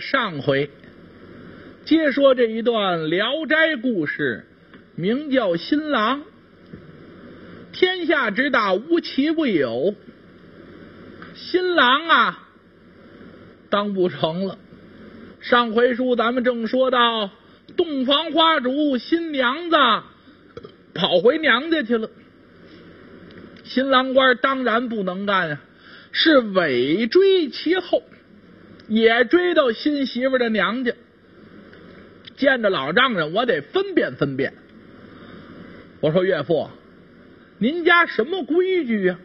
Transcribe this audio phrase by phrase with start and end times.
[0.00, 0.70] 上回，
[1.84, 4.46] 接说这一段《聊斋》故事，
[4.94, 6.22] 名叫新郎。
[7.72, 9.94] 天下之大，无奇不有。
[11.34, 12.48] 新郎啊，
[13.70, 14.58] 当不成了。
[15.40, 17.30] 上回书咱们正说到，
[17.76, 19.76] 洞房花烛新娘子
[20.94, 22.10] 跑回娘家去了。
[23.62, 25.60] 新郎官当然不能干啊，
[26.10, 28.02] 是尾追其后，
[28.88, 30.92] 也追到新媳妇的娘家。
[32.36, 34.54] 见着老丈人，我得分辨分辨。
[36.00, 36.68] 我说岳父，
[37.58, 39.18] 您家什么规矩呀？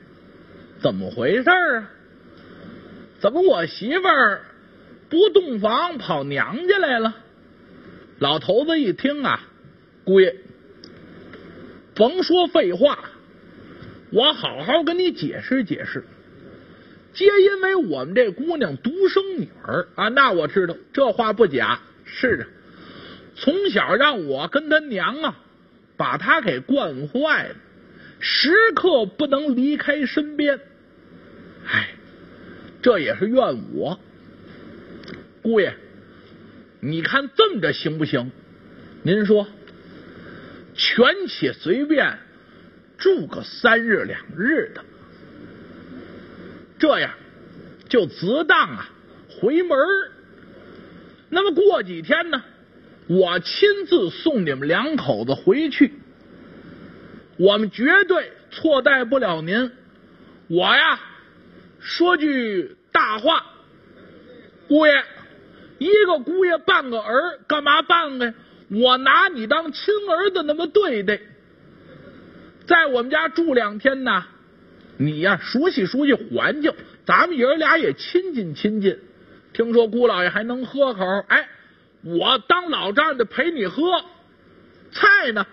[0.80, 1.92] 怎么回事啊？
[3.20, 4.42] 怎么我媳妇儿
[5.10, 7.16] 不洞房跑娘家来了？
[8.20, 9.48] 老头子一听啊，
[10.04, 10.36] 姑爷，
[11.96, 12.98] 甭说废话。
[14.12, 16.04] 我好好跟你解释解释，
[17.14, 22.48] 皆因为我们这姑娘独生女儿啊，那我知道这话不假，是啊。
[23.36, 25.40] 从小让我跟他娘啊，
[25.96, 27.56] 把她给惯坏了，
[28.20, 30.60] 时刻不能离开身边。
[31.68, 31.90] 哎，
[32.82, 34.00] 这也是怨我。
[35.42, 35.76] 姑爷，
[36.80, 38.32] 你看这么着行不行？
[39.04, 39.48] 您说，
[40.74, 42.18] 全且随便。
[42.98, 44.86] 住个三日两日的，
[46.84, 47.12] 这样
[47.88, 48.90] 就值当啊
[49.30, 49.78] 回门
[51.30, 52.44] 那么过几天呢，
[53.08, 55.94] 我亲自送你们两口子回去。
[57.38, 59.72] 我们绝对错待不了您。
[60.50, 61.00] 我呀，
[61.80, 63.46] 说句大话，
[64.68, 65.04] 姑爷，
[65.78, 68.34] 一个姑爷半个儿，干嘛半个呀？
[68.70, 71.18] 我拿你当亲儿子那么对待。
[72.68, 74.26] 在我们家住两天呢，
[74.98, 76.74] 你呀熟悉熟悉环境，
[77.06, 79.00] 咱们爷儿俩也亲近亲近。
[79.54, 81.48] 听说姑老爷还能喝口，哎，
[82.04, 83.84] 我当老丈人的陪你喝
[84.92, 85.46] 菜呢，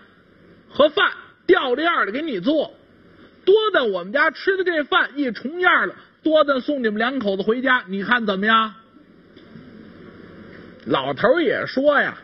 [0.69, 1.11] 和饭
[1.45, 2.73] 调着样的给你做。
[3.43, 8.75] 多的我们家吃的这饭一重样了，多的送你们两口子回家，你看怎么样？
[10.85, 12.17] 老头也说呀，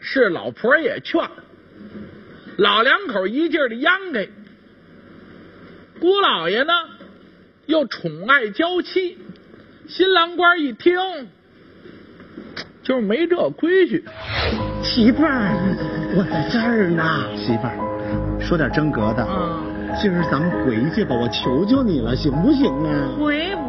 [0.00, 1.22] 是老婆也劝。
[2.56, 4.30] 老两口一劲儿的央给，
[6.00, 6.72] 姑老爷呢
[7.66, 9.18] 又宠爱娇妻，
[9.88, 10.94] 新郎官一听
[12.82, 14.04] 就是没这规矩。
[14.82, 15.52] 媳妇儿，
[16.16, 17.36] 我在这儿呢。
[17.36, 17.76] 媳妇儿，
[18.40, 19.26] 说点真格的。
[19.28, 23.12] 嗯，今儿咱们回去吧，我求求你了，行不行啊？
[23.20, 23.67] 回不去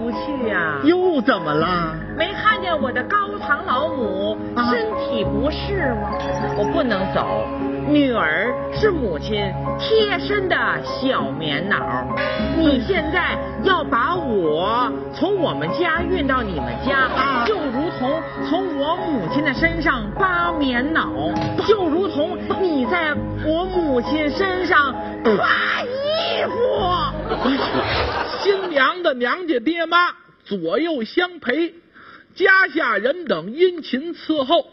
[0.50, 0.80] 呀。
[0.84, 1.96] 又怎么了？
[2.18, 4.38] 没看见我的高堂老母
[4.70, 6.10] 身体不适吗？
[6.58, 7.46] 我不能走。
[7.88, 12.06] 女儿是母亲贴身的小棉袄，
[12.56, 17.10] 你现在要把我从我们家运到你们家，
[17.48, 21.34] 就如同从我母亲的身上扒棉袄，
[21.68, 24.94] 就如同你在我母亲身上
[25.24, 26.52] 扒衣服。
[28.40, 29.98] 新娘的娘家爹妈
[30.50, 31.76] 左右相陪，
[32.34, 34.68] 家下人等殷勤伺候，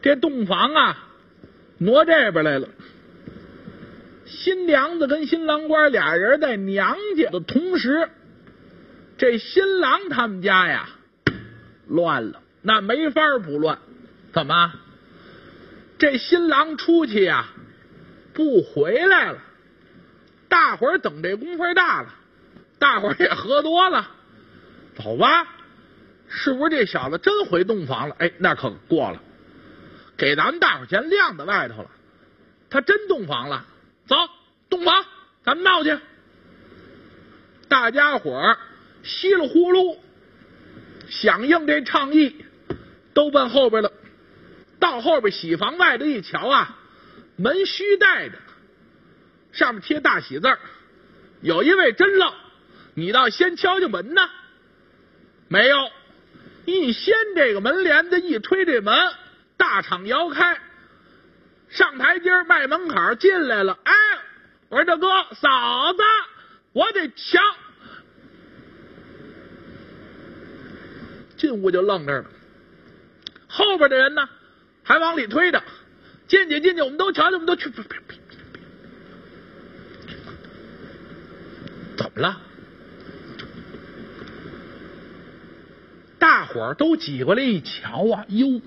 [0.00, 1.08] 这洞房啊。
[1.78, 2.68] 挪这边来了，
[4.24, 8.08] 新娘子跟新郎官俩人在娘家的同时，
[9.18, 10.88] 这新郎他们家呀
[11.88, 13.78] 乱了，那没法不乱。
[14.32, 14.72] 怎么？
[15.98, 17.48] 这新郎出去呀
[18.32, 19.38] 不回来了，
[20.48, 22.14] 大伙儿等这功夫大了，
[22.78, 24.08] 大伙儿也喝多了，
[24.94, 25.46] 走吧，
[26.28, 28.16] 是不是这小子真回洞房了？
[28.18, 29.22] 哎，那可过了。
[30.16, 31.90] 给咱们大伙儿钱晾在外头了，
[32.70, 33.66] 他真洞房了。
[34.06, 34.16] 走，
[34.68, 35.04] 洞房，
[35.44, 35.98] 咱们闹去。
[37.68, 38.58] 大家伙儿
[39.02, 39.96] 稀里呼噜
[41.08, 42.44] 响应这倡议，
[43.14, 43.92] 都奔后边了。
[44.78, 46.76] 到后边喜房外头一瞧啊，
[47.36, 48.36] 门虚带着，
[49.52, 50.58] 上面贴大喜字儿
[51.40, 52.32] 有一位真愣，
[52.94, 54.28] 你倒先敲敲门呢。
[55.52, 55.90] 没有，
[56.64, 58.96] 一掀这个门帘子，一推这门。
[59.58, 60.58] 大敞摇开，
[61.68, 63.78] 上台阶迈门槛进来了。
[63.84, 63.92] 哎，
[64.70, 66.02] 我说大哥嫂子，
[66.72, 67.38] 我得瞧。
[71.36, 72.30] 进屋就愣这儿了。
[73.46, 74.26] 后边的人呢，
[74.82, 75.62] 还往里推着。
[76.28, 77.70] 进去进去，我们都瞧瞧，我们都去。
[81.98, 82.40] 怎么了？
[86.42, 88.60] 大伙儿都挤过来一瞧啊，哟！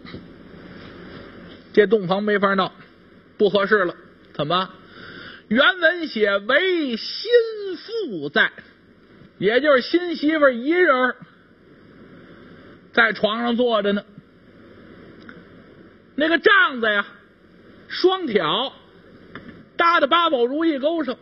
[1.74, 2.72] 这洞房没法闹，
[3.38, 3.94] 不合适了。
[4.34, 4.70] 怎么？
[5.50, 7.30] 原文写为新
[7.76, 8.50] 妇在，
[9.40, 11.16] 也就是新媳妇一人。
[12.94, 14.06] 在床上坐着呢。
[16.16, 17.06] 那个帐子呀，
[17.90, 18.72] 双挑
[19.76, 21.18] 搭在八宝如意钩上，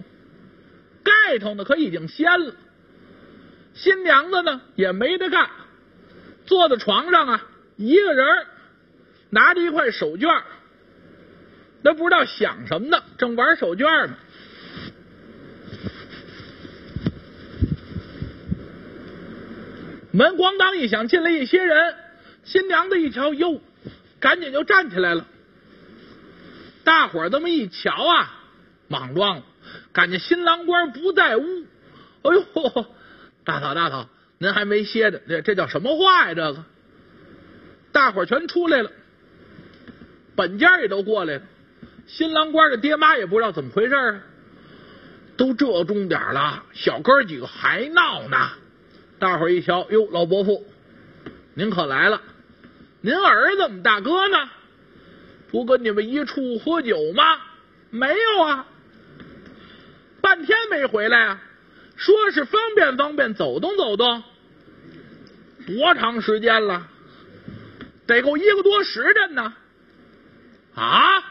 [1.03, 2.53] 盖头呢可已经掀了。
[3.73, 5.49] 新娘子呢也没得干，
[6.45, 7.45] 坐在床上啊，
[7.77, 8.45] 一个人
[9.29, 10.41] 拿着一块手绢，
[11.81, 14.15] 那不知道想什么呢，正玩手绢呢。
[20.11, 21.95] 门咣当一响，进来一些人。
[22.43, 23.59] 新娘子一瞧，哟，
[24.19, 25.25] 赶紧就站起来了。
[26.83, 28.35] 大伙儿这么一瞧啊，
[28.87, 29.43] 莽撞了，
[29.91, 31.43] 感觉新郎官不在屋。
[32.21, 32.85] 哎呦，
[33.43, 34.07] 大嫂大嫂，
[34.43, 36.33] 您还没歇着，这这叫什么话呀？
[36.33, 36.65] 这个，
[37.93, 38.91] 大伙儿全出来了，
[40.35, 41.43] 本家也都过来了。
[42.07, 44.19] 新郎官的爹妈也不知道怎么回事啊，
[45.37, 48.49] 都这钟点了，小哥几个还闹呢。
[49.17, 50.65] 大伙儿一瞧，哟，老伯父，
[51.53, 52.21] 您可来了！
[52.99, 54.49] 您儿子们、大哥呢？
[55.51, 57.23] 不跟你们一处喝酒吗？
[57.91, 58.67] 没有啊，
[60.19, 61.41] 半天没回来啊。
[61.95, 64.21] 说是方便方便，走动走动。
[65.65, 66.87] 多长时间了？
[68.05, 69.53] 得够一个多时辰呢。
[70.75, 71.23] 啊！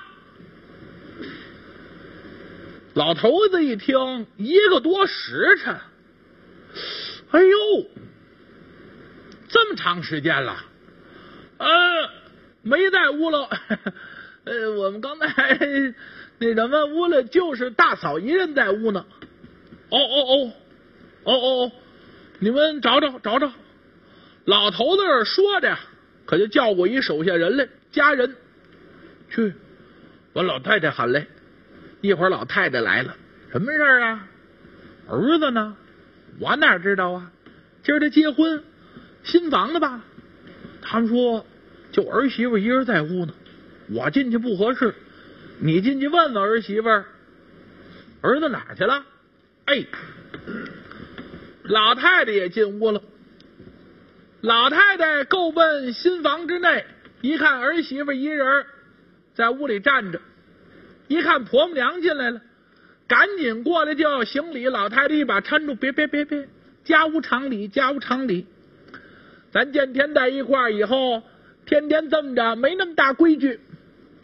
[2.94, 5.80] 老头子一听，一个多时辰。
[7.30, 7.56] 哎呦，
[9.48, 10.64] 这么长时间了，
[11.58, 11.66] 呃，
[12.62, 13.48] 没在屋了。
[14.44, 15.26] 呃，我们刚才
[16.38, 19.06] 那什么屋里就是大嫂一人在屋呢。
[19.88, 20.52] 哦哦哦
[21.24, 21.72] 哦，哦哦，
[22.38, 23.50] 你们找找找找。
[24.44, 25.78] 老头子说着，
[26.26, 28.34] 可就叫过一手下人来，家人
[29.30, 29.54] 去
[30.32, 31.26] 把老太太喊来。
[32.00, 33.16] 一会儿老太太来了，
[33.52, 34.28] 什么事儿啊？
[35.08, 35.76] 儿子呢？
[36.40, 37.30] 我哪知道啊？
[37.84, 38.64] 今儿他结婚，
[39.22, 40.02] 新房子吧？
[40.80, 41.46] 他们说
[41.92, 43.32] 就儿媳妇一人在屋呢。
[43.90, 44.94] 我进去不合适，
[45.60, 46.88] 你进去问问儿媳妇，
[48.20, 49.04] 儿子哪去了？
[49.66, 49.84] 哎，
[51.62, 53.00] 老太太也进屋了。
[54.42, 56.84] 老太太够奔新房之内，
[57.20, 58.66] 一看儿媳妇一人
[59.34, 60.20] 在屋里站着，
[61.06, 62.40] 一看婆母娘进来了。
[63.06, 66.48] 赶紧过来就要行礼，老太太一把搀住，别别别别，
[66.82, 68.48] 家无常理，家无常理。
[69.52, 71.22] 咱见天在一块儿以后，
[71.64, 73.60] 天天这么着，没那么大规矩。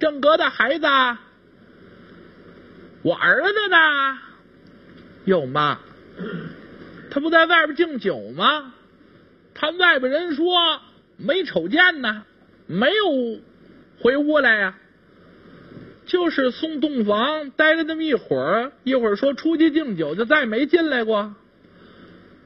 [0.01, 0.87] 正格的孩子，
[3.03, 4.19] 我儿子呢？
[5.25, 5.79] 有妈，
[7.11, 8.75] 他不在外边敬酒吗？
[9.61, 10.81] 他外边人说
[11.17, 12.23] 没瞅见呢，
[12.69, 13.41] 没有
[14.01, 14.79] 回屋来呀。
[16.07, 21.35] 就是送洞房待了那么一会儿，一会儿说出去敬酒，就再没进来过。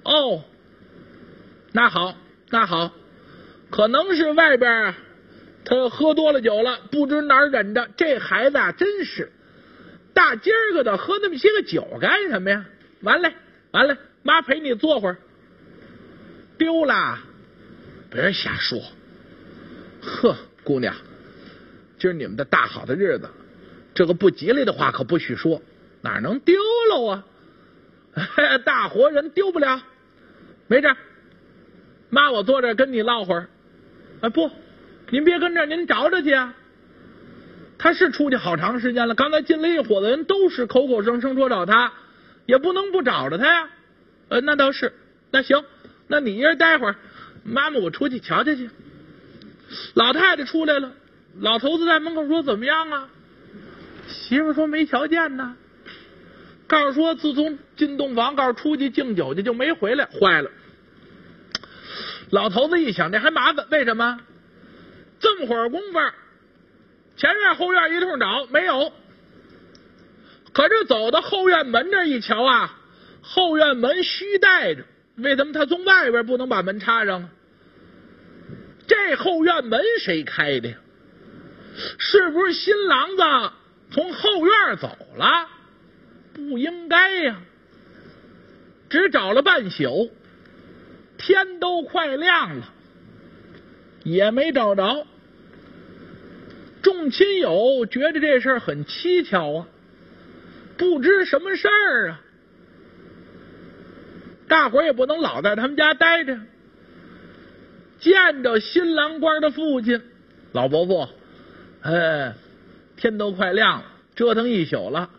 [0.04, 0.42] 哦，
[1.72, 2.16] 那好，
[2.48, 2.92] 那好，
[3.70, 4.94] 可能是外边
[5.64, 7.88] 他喝多了酒了，不知哪儿忍着。
[7.96, 9.30] 这孩子啊，真是
[10.14, 12.64] 大今儿个的喝那么些个酒干什么呀？
[13.02, 13.30] 完了，
[13.70, 15.18] 完了，妈陪你坐会儿。
[16.62, 17.18] 丢了，
[18.08, 18.80] 别瞎说。
[20.00, 20.94] 呵，姑娘，
[21.98, 23.28] 今儿你们的大好的日子。
[23.94, 25.60] 这个不吉利的话可不许说，
[26.02, 26.54] 哪能丢
[26.88, 27.24] 了啊？
[28.64, 29.82] 大活人丢不了，
[30.68, 30.94] 没事。
[32.10, 33.48] 妈，我坐这跟你唠会儿。
[34.20, 34.48] 啊，不，
[35.10, 36.54] 您别跟这，您找找去啊。
[37.76, 41.92] 他是出去好长时间了，刚才进来一伙子人，都是口口声声说找他，
[42.46, 43.68] 也不能不找着他呀。
[44.28, 44.92] 呃，那倒是，
[45.32, 45.64] 那行，
[46.12, 46.96] 那你一人待会儿，
[47.42, 48.68] 妈妈我出去瞧瞧去。
[49.94, 50.92] 老太太出来了，
[51.40, 53.08] 老头子在门口说：“怎么样啊？”
[54.08, 55.56] 媳妇说没瞧见呢，
[56.66, 60.50] 告诉说自从进洞房，告诉出去敬酒去就没回来，坏了。
[62.28, 64.20] 老头子一想，这还麻烦，为什么？
[65.18, 65.98] 这么会儿功夫，
[67.16, 68.92] 前院后院一通找没有，
[70.52, 72.78] 可是走到后院门这一瞧啊，
[73.22, 74.84] 后院门虚带着，
[75.22, 77.30] 为什么他从外边不能把门插上啊？
[78.86, 80.76] 这后院门谁开的呀？
[81.98, 83.22] 是不是新郎子？
[83.90, 85.48] 从后院走了，
[86.32, 87.40] 不应该呀！
[88.90, 90.10] 只找了半宿，
[91.16, 92.72] 天都快亮了，
[94.02, 95.06] 也没找着。
[96.82, 99.66] 众亲友觉得这事儿很蹊跷啊，
[100.76, 102.20] 不知什么事儿啊。
[104.52, 106.38] 大伙儿也不能老在他们家待着，
[108.00, 110.02] 见着新郎官的父亲
[110.52, 111.08] 老伯父，
[111.80, 112.34] 哎。
[112.94, 115.10] 天都快亮了，折腾一宿了，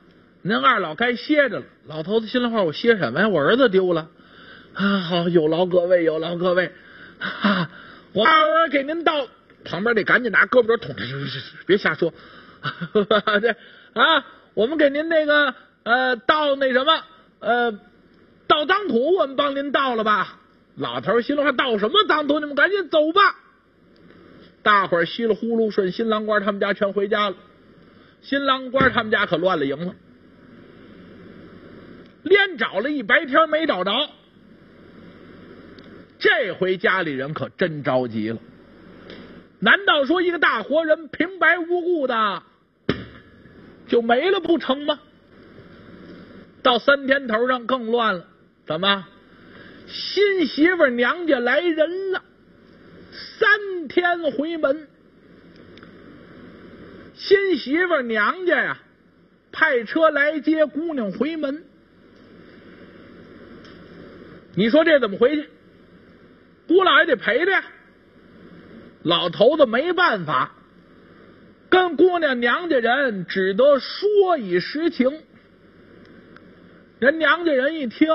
[0.42, 1.66] 您二老该歇着了。
[1.86, 3.28] 老头子心里话：我歇什么呀？
[3.28, 4.08] 我儿子丢了
[4.74, 5.00] 啊！
[5.00, 6.72] 好，有劳各位，有劳各位。
[7.20, 7.70] 哈，
[8.14, 9.28] 我待会儿给您倒。
[9.66, 10.96] 旁边得赶紧拿胳膊肘捅，
[11.66, 12.14] 别瞎说。
[13.42, 13.56] 这
[14.00, 17.04] 啊，我们给您那个呃倒那什么
[17.40, 17.74] 呃
[18.48, 20.40] 倒脏土，我们帮您倒了吧。
[20.76, 22.40] 老头心里话倒什么脏土？
[22.40, 23.40] 你们赶紧走吧。
[24.62, 27.36] 大伙儿稀里呼噜顺新郎官他们家全回家了。
[28.22, 29.94] 新郎官他们家可乱了营了，
[32.24, 33.92] 连找了一白天没找着。
[36.20, 38.38] 这回家里人可真着急了。
[39.60, 42.44] 难道说一个大活人平白无故的
[43.88, 45.00] 就没了不成吗？
[46.62, 48.26] 到三天头上更乱了，
[48.66, 49.08] 怎么？
[49.88, 52.24] 新媳妇娘家来人了，
[53.12, 54.88] 三天回门。
[57.14, 58.80] 新媳妇娘家呀，
[59.52, 61.64] 派车来接姑娘回门。
[64.56, 65.50] 你说这怎么回去？
[66.68, 67.64] 姑老爷得陪着呀。
[69.04, 70.56] 老头子没办法，
[71.70, 75.22] 跟姑娘娘家人只得说以实情。
[77.00, 78.08] 人娘家人一听，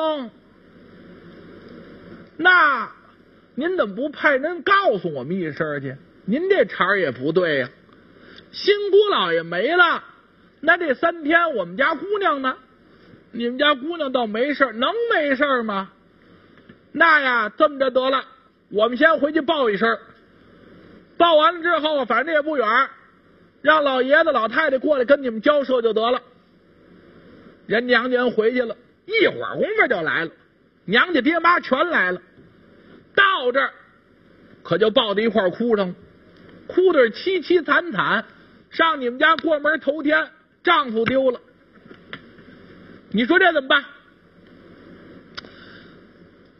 [2.38, 2.90] 那
[3.57, 5.97] 您怎么不派人告诉我们一声去？
[6.25, 7.68] 您这茬也不对呀。
[8.52, 10.04] 新姑老爷没了，
[10.61, 12.57] 那这三天我们家姑娘呢？
[13.33, 15.90] 你们家姑娘倒没事，能没事吗？
[16.92, 18.25] 那呀，这么着得了，
[18.71, 19.99] 我们先回去报一声。
[21.16, 22.66] 报完了之后，反正也不远，
[23.61, 26.23] 让老爷子、老太太过来跟你们交涉就得了。
[27.66, 28.76] 人娘家人回去了，
[29.07, 30.30] 一会儿功夫就来了，
[30.85, 32.23] 娘家爹妈全来了。
[33.18, 33.72] 到这儿，
[34.62, 35.94] 可就抱在一块哭上了，
[36.68, 38.25] 哭的是凄凄惨惨。
[38.70, 40.30] 上你们家过门头天，
[40.62, 41.40] 丈夫丢了，
[43.10, 43.84] 你说这怎么办？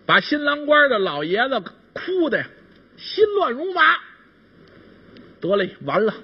[0.07, 1.63] 把新郎官的老爷子
[1.93, 2.49] 哭的呀，
[2.97, 3.99] 心乱如麻。
[5.41, 6.15] 得嘞，完了！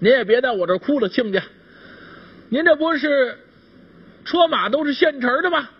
[0.00, 1.42] 您也别在我这哭了，亲家。
[2.50, 3.38] 您这不是
[4.24, 5.70] 车马都是现成的吗？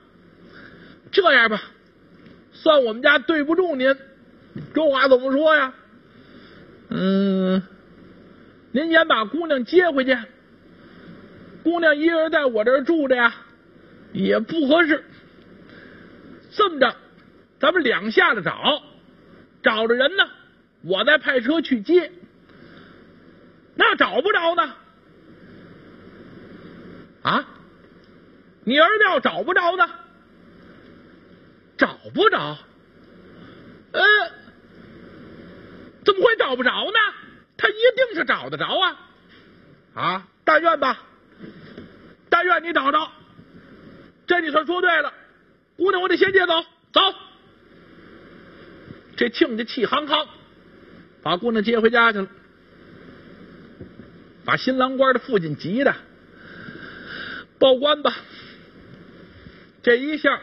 [1.11, 1.61] 这样吧，
[2.63, 3.97] 算我们家对不住您。
[4.75, 5.73] 这话怎么说呀？
[6.91, 7.63] 嗯，
[8.73, 10.17] 您先把姑娘接回去。
[11.63, 13.35] 姑娘一个人在我这儿住着呀，
[14.13, 15.05] 也不合适。
[16.51, 16.97] 这么着，
[17.61, 18.83] 咱们两下子找，
[19.63, 20.25] 找着人呢。
[20.83, 22.11] 我再派车去接，
[23.75, 24.75] 那找不着呢？
[27.23, 27.49] 啊，
[28.65, 29.89] 你儿子要找不着呢？
[31.79, 32.59] 找不着？
[33.93, 34.03] 呃，
[36.05, 36.99] 怎么会找不着呢？
[37.57, 39.01] 他一定是找得着啊！
[39.95, 41.03] 啊，但愿吧，
[42.29, 43.11] 但愿你找着。
[44.27, 45.13] 这你算说对了，
[45.77, 47.01] 姑娘，我得先接走，走。
[49.17, 50.29] 这亲家气哼哼。
[51.21, 52.29] 把姑娘接回家去了，
[54.45, 55.95] 把新郎官的父亲急的
[57.59, 58.15] 报官吧。
[59.83, 60.41] 这一下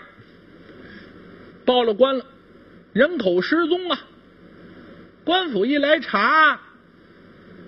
[1.66, 2.26] 报了官了，
[2.94, 4.00] 人口失踪啊！
[5.24, 6.62] 官府一来查，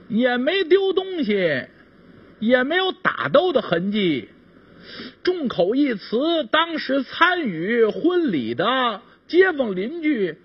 [0.08, 1.66] 也没丢东西，
[2.40, 4.30] 也没有打斗的痕迹。
[5.24, 10.38] 众口一词，当时参与婚礼的街坊邻居，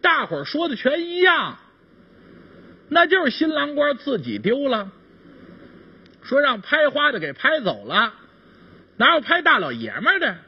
[0.00, 1.58] 大伙说的全一样。
[2.88, 4.92] 那就是新郎官自己丢了，
[6.22, 8.14] 说让拍花的给拍走了，
[8.96, 10.38] 哪有拍大老爷们的，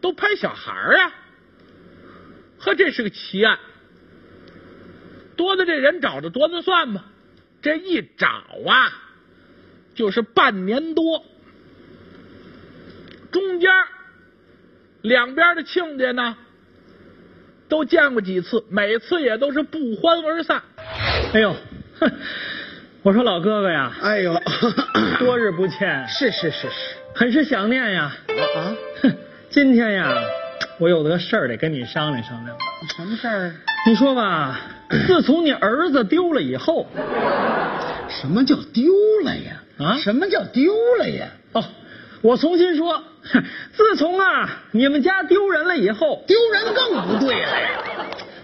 [0.00, 1.12] 都拍小孩啊！
[2.58, 3.58] 呵，这是个奇案，
[5.36, 7.04] 多的这人找着多的算吧，
[7.62, 8.26] 这一找
[8.66, 8.92] 啊，
[9.94, 11.24] 就是半年多，
[13.30, 13.70] 中间
[15.02, 16.36] 两边的亲家呢
[17.68, 20.62] 都见过几次，每次也都是不欢而散。
[21.34, 21.56] 哎呦，
[23.02, 24.40] 我说老哥哥呀，哎呦，
[25.18, 28.16] 多日不见，是是是是，很是想念呀。
[28.56, 29.16] 啊，哼
[29.50, 30.14] 今天呀，
[30.78, 32.56] 我有个事儿得跟你商量商量。
[32.96, 33.54] 什么事儿？
[33.86, 34.60] 你说吧，
[35.06, 36.86] 自从你儿子丢了以后，
[38.08, 38.92] 什么叫丢
[39.24, 39.62] 了呀？
[39.78, 41.28] 啊，什么叫丢了呀？
[41.52, 41.64] 哦，
[42.22, 43.02] 我重新说，
[43.72, 47.68] 自从啊你们家丢人了以后，丢人更不对了呀。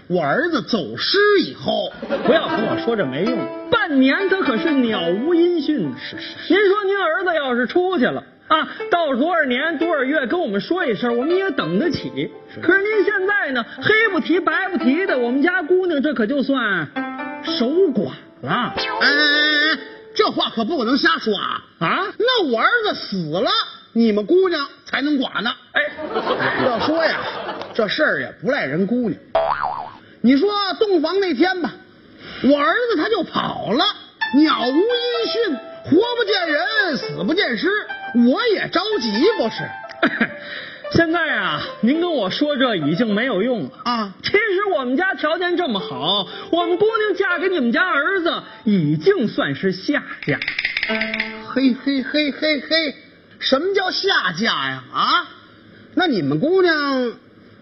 [0.07, 1.91] 我儿子走失以后，
[2.25, 3.37] 不要跟我说这没用。
[3.69, 5.93] 半年他可是鸟无音讯。
[5.97, 6.53] 是是。
[6.53, 12.31] 您说您儿子要是出去了啊，到多少年多少月跟我们说一声，我们也等得起。
[12.61, 16.87] 可是您现在呢，黑不提白不提的，我们家姑娘这可就算
[17.43, 18.73] 守寡了。
[18.75, 19.79] 哎哎哎，
[20.13, 21.63] 这话可不能瞎说啊！
[21.79, 23.49] 啊，那我儿子死了，
[23.93, 25.51] 你们姑娘才能寡呢。
[25.71, 25.81] 哎，
[26.65, 27.19] 要说呀，
[27.73, 29.19] 这事儿也不赖人姑娘。
[30.21, 31.71] 你说洞房那天吧，
[32.43, 33.83] 我儿子他就跑了，
[34.35, 34.83] 鸟无音
[35.31, 37.67] 讯，活不见人，死不见尸，
[38.15, 39.69] 我也着急不是？
[40.91, 44.37] 现在啊，您跟我说这已经没有用了啊其实
[44.75, 50.39] 我们家条件这么好，我们姑娘嫁给你们家儿子已经算是下嫁。
[51.55, 52.95] 嘿嘿嘿嘿嘿，
[53.39, 54.83] 什么叫下嫁呀？
[54.93, 55.27] 啊，
[55.95, 57.13] 那你们姑娘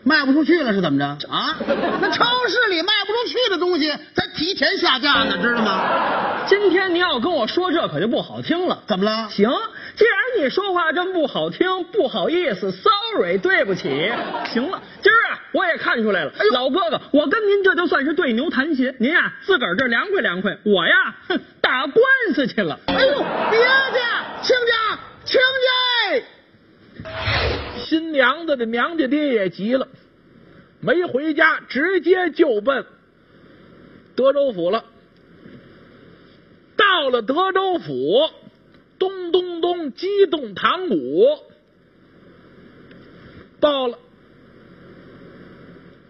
[0.03, 1.55] 卖不出去了是怎么着啊？
[2.01, 6.30] 那超市里卖不出去的东西，咱提前下架呢，知道吗？
[6.47, 8.83] 今天您要跟我说这可就不好听了。
[8.87, 9.29] 怎么了？
[9.29, 9.49] 行，
[9.95, 14.11] 既然你说话这么不好听，不好意思，sorry，对不起。
[14.51, 21.95] 行了，今儿啊，我也看出来了，老哥哥，我跟您这就算是对牛弹琴，您呀自个儿这凉快凉快，我呀哼打官
[22.33, 22.79] 司去了。
[22.87, 23.99] 哎呦，别介，
[24.41, 26.23] 亲家，亲家！
[27.77, 29.87] 新娘子的娘家爹也急了，
[30.81, 32.85] 没回家，直接就奔
[34.15, 34.83] 德州府了。
[36.81, 38.29] 到了德州府，
[38.97, 41.27] 咚咚咚，激动堂鼓，
[43.59, 43.99] 到了，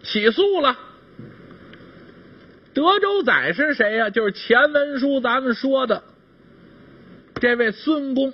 [0.02, 0.78] 起诉了。
[2.72, 6.04] 德州仔是谁呀、就是前文书咱们说的。
[7.34, 8.32] 这位孙公，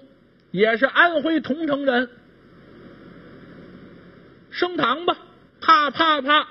[0.52, 2.08] 也是安徽桐城人。
[4.50, 5.18] 升堂吧，
[5.60, 6.48] 啪啪啪，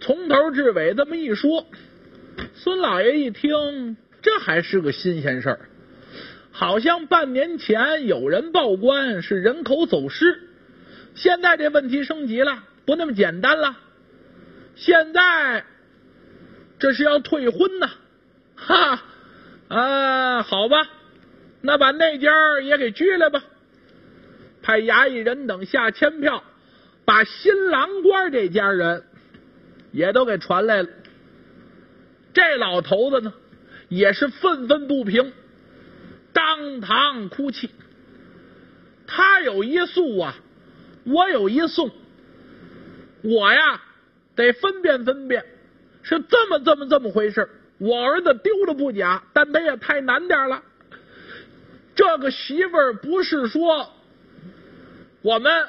[0.00, 1.66] 从头至尾这么一说，
[2.54, 5.60] 孙老爷一听，这还是个新鲜事儿，
[6.50, 10.48] 好像半年前有人报官是人口走失，
[11.14, 13.76] 现在这问题升级了，不那么简单了，
[14.74, 15.64] 现在
[16.78, 17.90] 这是要退婚呐，
[18.56, 19.02] 哈，
[19.68, 20.88] 啊，好吧，
[21.60, 23.42] 那把那家也给拘来吧，
[24.62, 26.44] 派衙役人等下签票。
[27.04, 29.02] 把新郎官这家人
[29.92, 30.90] 也都给传来了。
[32.34, 33.32] 这老头子呢，
[33.88, 35.32] 也是愤愤不平，
[36.32, 37.70] 当堂哭泣。
[39.06, 40.36] 他有一诉啊，
[41.04, 41.90] 我有一讼，
[43.22, 43.82] 我呀
[44.36, 45.44] 得分辨分辨，
[46.02, 47.48] 是这么这么这么回事。
[47.78, 50.62] 我儿子丢了不假，但他也太难点了。
[51.94, 53.92] 这个媳妇儿不是说
[55.22, 55.68] 我们。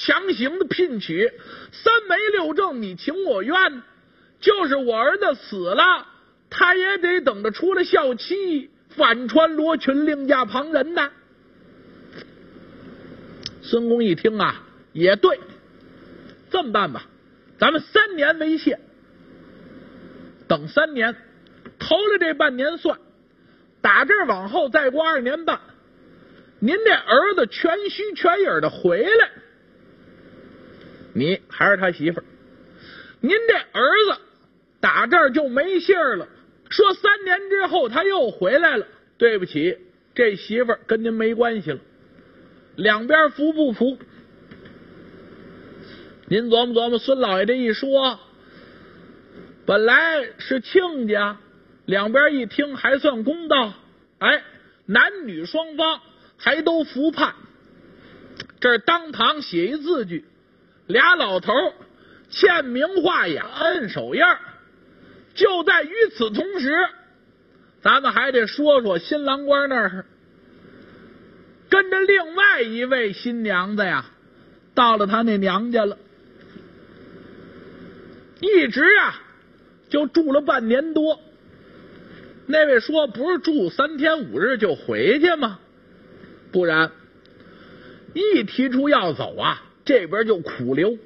[0.00, 1.28] 强行的聘娶，
[1.72, 3.82] 三媒六证，你情我愿，
[4.38, 6.06] 就是我儿子死了，
[6.50, 11.10] 他也得等着出了孝期，反穿罗裙，另嫁旁人呢。
[13.62, 15.38] 孙公一听啊，也对，
[16.50, 17.04] 这么办吧，
[17.58, 18.80] 咱们三年为限，
[20.46, 21.14] 等三年，
[21.78, 22.98] 头了这半年算，
[23.82, 25.60] 打这儿往后再过二年半，
[26.60, 29.30] 您这儿子全虚全影的回来。
[31.12, 32.24] 你还是他媳妇儿，
[33.20, 34.20] 您这儿子
[34.80, 36.26] 打这儿就没信儿了。
[36.70, 39.78] 说三年之后他又回来了，对不起，
[40.14, 41.78] 这媳妇儿跟您没关系了。
[42.76, 43.98] 两边服不服？
[46.26, 48.20] 您琢磨琢磨，孙老爷这一说，
[49.64, 51.38] 本来是亲家，
[51.86, 53.72] 两边一听还算公道，
[54.18, 54.42] 哎，
[54.86, 56.00] 男女双方
[56.36, 57.34] 还都服判。
[58.60, 60.24] 这当堂写一字据。
[60.86, 61.52] 俩老头
[62.30, 64.38] 签名画押，摁手印儿
[65.38, 66.72] 就在与此同时，
[67.80, 70.04] 咱们还得说说新郎官那儿
[71.68, 74.04] 跟着另外一位新娘子呀，
[74.74, 75.96] 到了他那娘家了，
[78.40, 79.22] 一直啊
[79.88, 81.20] 就住了半年多。
[82.46, 85.60] 那位说不是住三天五日就回去吗？
[86.50, 86.90] 不然，
[88.12, 89.62] 一提出要走啊。
[89.84, 90.98] 这边就苦留，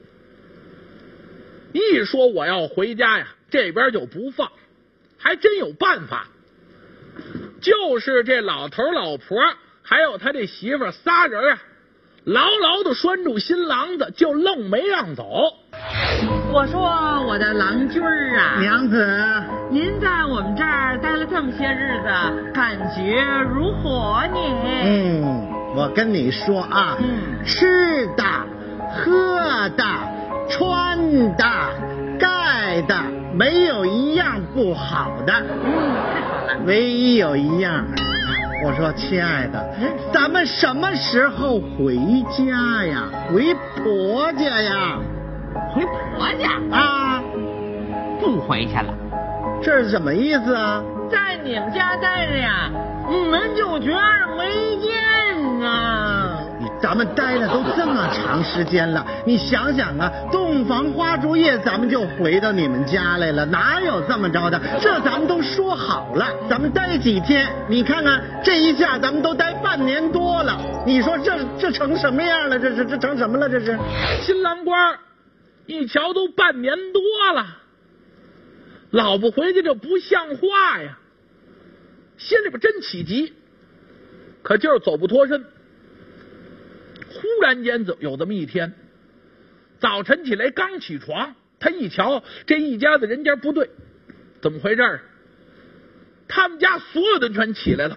[1.73, 4.51] 一说我要回家呀，这边就不放，
[5.19, 6.27] 还真有办法，
[7.61, 9.39] 就是这老头老婆
[9.83, 11.59] 还有他这媳妇仨人啊，
[12.25, 15.25] 牢牢的拴住新郎子，就愣没让走。
[16.51, 16.81] 我说
[17.27, 23.23] 我的郎君儿啊，娘子，您在我们这儿待了这么些日子，感觉
[23.55, 24.39] 如何呢？
[24.85, 28.25] 嗯，我跟你说啊，嗯吃的。
[28.95, 29.85] 喝的、
[30.51, 31.45] 穿的、
[32.19, 32.95] 盖的，
[33.35, 35.33] 没有一样不好的。
[35.33, 37.85] 嗯，唯一有一样，
[38.65, 39.75] 我说亲爱的，
[40.13, 41.97] 咱们什么时候回
[42.31, 43.09] 家呀？
[43.29, 44.99] 回婆家呀？
[45.75, 47.23] 回婆家啊？
[48.21, 48.95] 不回去了。
[49.63, 50.83] 这是什么意思啊？
[51.11, 52.71] 在你们家待着呀，
[53.09, 54.91] 你们就觉着没劲
[55.67, 56.12] 啊。
[56.83, 64.61] 咱们待了都这么长时间了，你想想啊，洞房花烛夜咱们就回到你们家来了，哪有这么着的？
[64.81, 67.49] 这咱们都说好了，咱们待几天？
[67.69, 72.59] 你看看这一下，咱们都待半年多了，你说这这成什么样了？
[72.59, 73.49] 这这这成什么了？
[73.49, 73.79] 这是
[74.21, 74.99] 新郎官
[75.67, 77.01] 一瞧都半年多
[77.33, 77.47] 了，
[78.91, 80.99] 老婆回去这不像话呀，
[82.19, 83.33] 心里边真起急，
[84.43, 85.45] 可就是走不脱身。
[87.23, 88.73] 突然间，有有这么一天，
[89.79, 93.71] 早晨起来刚起床，他一瞧这一家子人家不对，
[94.41, 95.01] 怎么回事？
[96.27, 97.97] 他们家所有的全起来了，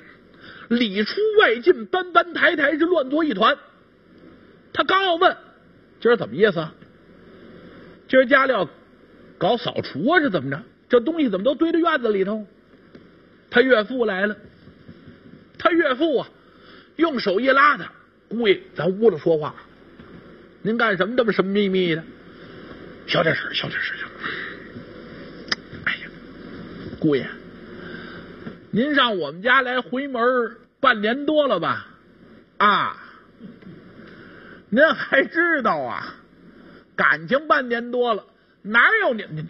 [0.70, 3.58] 里出外进，搬搬抬抬，是乱作一团。
[4.74, 5.36] 他刚要问
[6.00, 6.76] 今儿怎么意思啊？
[8.08, 8.70] 今儿家里要
[9.40, 10.62] 搞扫除啊，是怎么着？
[10.88, 12.46] 这东西怎么都堆在院子里头？
[13.50, 14.38] 他岳父来了，
[15.58, 16.30] 他岳父啊，
[16.98, 17.92] 用手一拉他。
[18.30, 19.56] 姑爷，咱屋里说话，
[20.62, 22.04] 您干什么这么神秘秘的？
[23.08, 23.96] 小点声，小点声。
[25.86, 26.08] 哎呀，
[27.00, 27.28] 姑爷，
[28.72, 30.22] 您上我们家来回门
[30.80, 31.88] 半年多了吧？
[32.58, 32.98] 啊，
[34.70, 36.16] 您还知道啊？
[36.96, 38.26] 感情半年多了，
[38.62, 39.28] 哪有您？
[39.36, 39.48] 您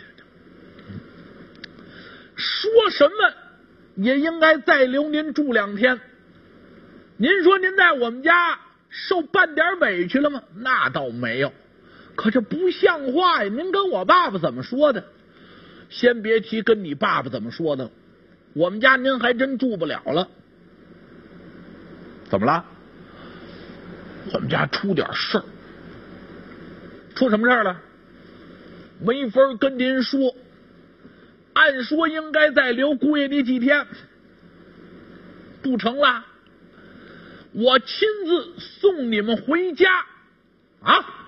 [2.35, 3.33] 说什么
[3.95, 6.01] 也应该再留您住两天。
[7.17, 8.59] 您说您在我们家。
[8.97, 10.41] 受半点委屈了吗？
[10.55, 11.51] 那倒没有，
[12.15, 13.49] 可这不像话呀！
[13.49, 15.03] 您跟我爸爸怎么说的？
[15.89, 17.91] 先别提跟你爸爸怎么说的，
[18.53, 20.29] 我们家您还真住不了了。
[22.29, 22.65] 怎么了？
[24.33, 25.43] 我们家出点事儿，
[27.15, 27.81] 出什么事儿了？
[28.99, 30.33] 没法跟您说。
[31.53, 33.85] 按说应该再留姑爷你几天，
[35.61, 36.25] 不成了。
[37.57, 39.89] 我亲自送你们回家
[40.83, 41.21] 啊！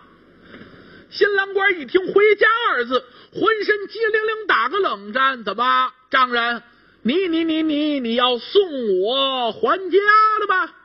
[1.10, 5.46] 新郎官一听“回家”二字，浑身激灵灵打个冷战。
[5.46, 6.62] 怎么，丈人，
[7.02, 9.98] 你你你你你要送我还家
[10.42, 10.76] 了吧？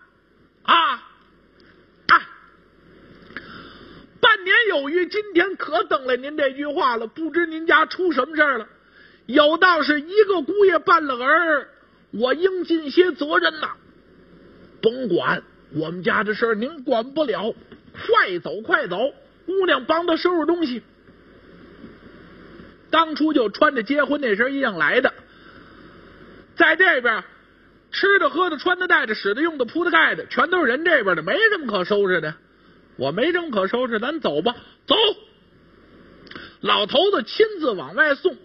[0.62, 0.92] 啊
[2.06, 2.28] 啊！
[4.20, 7.08] 半年有余，今天可等来您这句话了。
[7.08, 8.68] 不知您家出什么事了？
[9.26, 11.68] 有道是一个姑爷半了儿，
[12.12, 13.72] 我应尽些责任呐。
[14.82, 15.42] 甭管
[15.74, 17.54] 我们家的事儿，您管不了。
[17.92, 18.98] 快走，快走！
[19.46, 20.82] 姑娘帮他收拾东西。
[22.90, 25.12] 当初就穿着结婚那身衣裳来的，
[26.56, 27.24] 在这边
[27.90, 32.34] 吃的、喝的、穿的、戴的、使的、用的、铺的、盖的，全都是人这边的，没什么可收拾的。
[32.96, 34.56] 我没什么可收拾，咱走吧。
[34.86, 34.94] 走！
[36.60, 38.36] 老头子亲自往外送，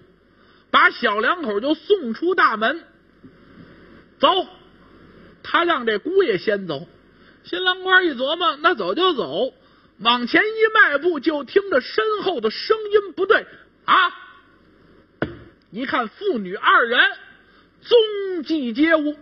[0.72, 2.82] 把小两口就送出大门。
[4.20, 4.28] 走。
[5.50, 6.86] 他让这姑爷先走，
[7.46, 9.54] 新郎官一琢磨，那走就走，
[10.00, 13.46] 往前一迈步，就听着身后的声音不对。
[13.86, 14.12] 啊！
[15.72, 17.00] 一看父女二人
[17.82, 19.16] 踪迹皆无，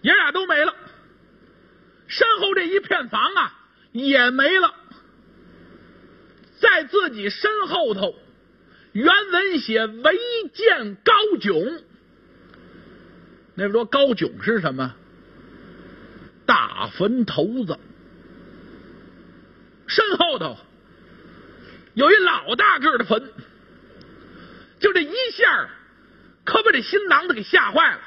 [0.00, 0.74] 爷俩都没了，
[2.06, 3.52] 身后这一片房啊
[3.92, 4.74] 也没了，
[6.58, 8.14] 在自己身后头，
[8.92, 10.18] 原文写唯
[10.54, 11.82] 见高炯。
[13.58, 14.94] 那说高炯是什么？
[16.46, 17.76] 大坟头子，
[19.88, 20.56] 身后头
[21.94, 23.32] 有一老大个的坟，
[24.78, 25.68] 就这一下，
[26.44, 28.00] 可把这新郎子给吓坏了，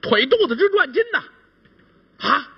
[0.00, 1.22] 腿肚子直转筋呐！
[2.26, 2.48] 啊，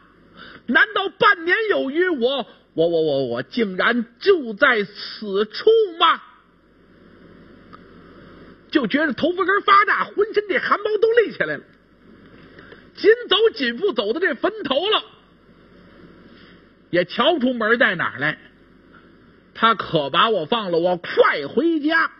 [0.67, 6.23] 难道半年有余，我我我我我竟然就在此处吗？
[8.71, 11.65] 就觉得头发根发炸，浑身这汗毛都立起来了。
[12.99, 15.03] 紧走紧步走到这坟头了，
[16.91, 18.37] 也瞧不出门在哪儿来。
[19.55, 22.11] 他可把我放了，我快回家。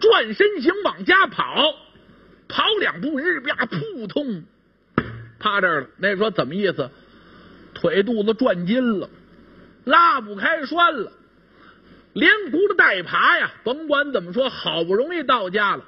[0.00, 1.74] 转身行往家跑，
[2.48, 4.44] 跑两步日吧扑通
[5.38, 5.86] 趴这儿了。
[5.96, 6.90] 那说怎么意思？
[7.74, 9.08] 腿肚子转筋了，
[9.84, 11.12] 拉不开栓了，
[12.12, 13.52] 连轱辘带爬呀。
[13.62, 15.84] 甭管怎么说，好不容易到家了，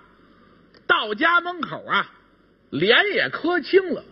[0.86, 2.12] 到家门口啊。
[2.72, 4.02] 脸也磕青了，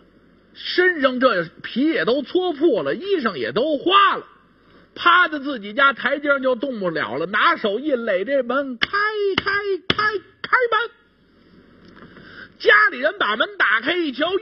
[0.53, 4.27] 身上这皮也都搓破了，衣裳也都花了，
[4.93, 8.87] 趴在自己家台阶上就动不了了，拿手一垒这门，开
[9.35, 9.51] 开
[9.87, 10.03] 开
[10.43, 10.91] 开门。
[12.59, 14.39] 家里人把门打开一瞧，哟，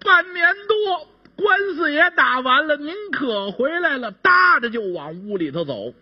[0.00, 5.94] 半年多官司也打完了，您可回来了，搭着就往屋里头走。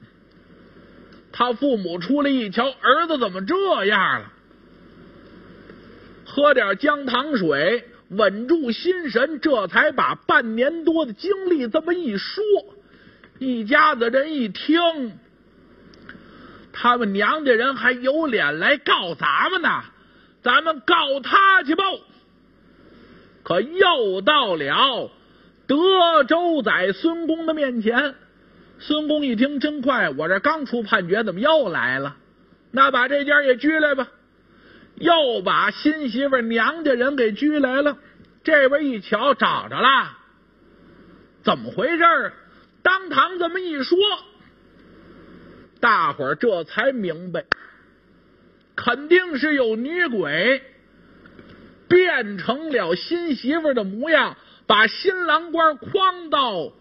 [1.32, 4.32] 他父母出来一瞧，儿子怎么这样了？
[6.34, 12.42] 喝点姜糖水，稳住心神，这才把半年多的经历这么一说。
[13.38, 15.16] 一家子人一听，
[16.72, 19.68] 他们娘家人还有脸来告咱们呢？
[20.42, 21.84] 咱们告他去吧。
[23.44, 25.12] 可又到了
[25.68, 28.16] 德州宰孙公的面前，
[28.80, 32.16] 孙公一听真快，我这刚出判决，怎么又来了？
[32.72, 34.08] 那把这家也拘来吧。
[34.96, 37.98] 又把新媳妇娘家人给拘来了。
[38.42, 40.18] 这边一瞧，找着了，
[41.42, 42.32] 怎么回事？
[42.82, 43.98] 当堂这么一说，
[45.80, 47.46] 大伙儿这才明白，
[48.76, 50.62] 肯定是有女鬼
[51.88, 56.72] 变成了新媳妇的模样，把新郎官诓到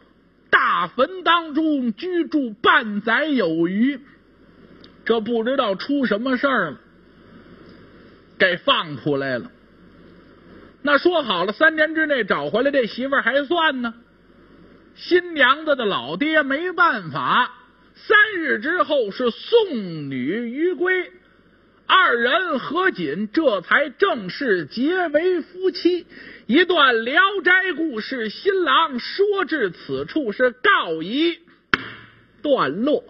[0.49, 4.01] 大坟当中居住半载有余。
[5.05, 6.77] 这不知道出什么事儿了。
[8.37, 9.51] 给放出来了。
[10.81, 13.93] 那说好了，三年之内找回来这媳妇还算呢。
[14.95, 17.53] 新娘子的老爹没办法，
[17.95, 20.17] 三日之后是送女
[20.51, 21.11] 于归，
[21.87, 26.05] 二人合锦，这才正式结为夫妻。
[26.45, 31.39] 一段《聊斋》故事，新郎说至此处是告一
[32.41, 33.03] 段落。